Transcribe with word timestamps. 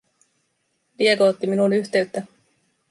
Diego 0.97 1.23
otti 1.25 1.47
minuun 1.47 1.73
yhteyttä. 1.73 2.23